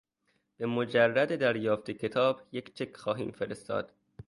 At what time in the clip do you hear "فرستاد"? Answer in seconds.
3.31-3.93